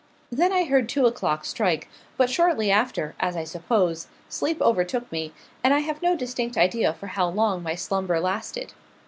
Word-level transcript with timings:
Then 0.31 0.51
I 0.51 0.63
heard 0.65 0.89
two 0.89 1.05
o'clock 1.05 1.45
strike; 1.45 1.87
but 2.17 2.27
shortly 2.31 2.71
after, 2.71 3.13
as 3.19 3.35
I 3.37 3.43
suppose, 3.43 4.07
sleep 4.29 4.59
overtook 4.59 5.11
me, 5.11 5.31
and 5.63 5.75
I 5.75 5.81
have 5.81 6.01
no 6.01 6.15
distinct 6.15 6.57
idea 6.57 6.91
for 6.95 7.05
how 7.05 7.29
long 7.29 7.61
my 7.61 7.75
slumber 7.75 8.19
lasted. 8.19 8.73